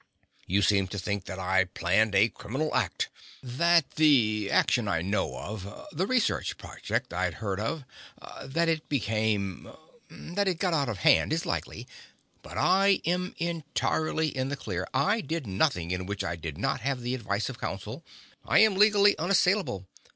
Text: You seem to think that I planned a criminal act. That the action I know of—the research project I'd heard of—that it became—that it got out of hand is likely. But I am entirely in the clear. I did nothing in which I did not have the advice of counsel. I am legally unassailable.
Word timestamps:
You 0.47 0.63
seem 0.63 0.87
to 0.87 0.97
think 0.97 1.25
that 1.25 1.37
I 1.37 1.63
planned 1.65 2.15
a 2.15 2.27
criminal 2.27 2.73
act. 2.73 3.09
That 3.43 3.87
the 3.97 4.49
action 4.49 4.87
I 4.87 5.03
know 5.03 5.37
of—the 5.37 6.07
research 6.07 6.57
project 6.57 7.13
I'd 7.13 7.35
heard 7.35 7.59
of—that 7.59 8.67
it 8.67 8.89
became—that 8.89 10.47
it 10.47 10.57
got 10.57 10.73
out 10.73 10.89
of 10.89 10.97
hand 11.05 11.31
is 11.31 11.45
likely. 11.45 11.87
But 12.41 12.57
I 12.57 13.01
am 13.05 13.35
entirely 13.37 14.29
in 14.35 14.49
the 14.49 14.55
clear. 14.57 14.87
I 14.91 15.21
did 15.21 15.45
nothing 15.45 15.91
in 15.91 16.07
which 16.07 16.23
I 16.23 16.35
did 16.35 16.57
not 16.57 16.81
have 16.81 17.01
the 17.01 17.13
advice 17.13 17.47
of 17.47 17.59
counsel. 17.61 18.03
I 18.43 18.57
am 18.57 18.77
legally 18.77 19.15
unassailable. 19.19 19.85